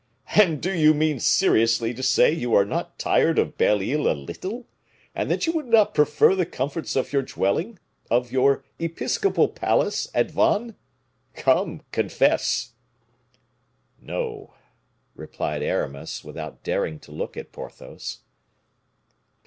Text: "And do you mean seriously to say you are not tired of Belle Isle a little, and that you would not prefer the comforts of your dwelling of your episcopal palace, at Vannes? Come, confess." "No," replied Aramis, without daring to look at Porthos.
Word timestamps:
"And 0.35 0.59
do 0.63 0.73
you 0.73 0.95
mean 0.95 1.19
seriously 1.19 1.93
to 1.93 2.01
say 2.01 2.31
you 2.31 2.55
are 2.55 2.65
not 2.65 2.97
tired 2.97 3.37
of 3.37 3.55
Belle 3.55 3.83
Isle 3.83 4.07
a 4.07 4.15
little, 4.17 4.65
and 5.13 5.29
that 5.29 5.45
you 5.45 5.53
would 5.53 5.67
not 5.67 5.93
prefer 5.93 6.33
the 6.33 6.47
comforts 6.47 6.95
of 6.95 7.13
your 7.13 7.21
dwelling 7.21 7.77
of 8.09 8.31
your 8.31 8.63
episcopal 8.79 9.47
palace, 9.47 10.09
at 10.15 10.31
Vannes? 10.31 10.73
Come, 11.35 11.83
confess." 11.91 12.73
"No," 14.01 14.55
replied 15.15 15.61
Aramis, 15.61 16.23
without 16.23 16.63
daring 16.63 16.97
to 17.01 17.11
look 17.11 17.37
at 17.37 17.51
Porthos. 17.51 18.21